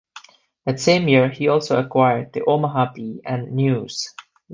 [0.65, 4.15] That same year he also acquired the "Omaha Bee" and "News".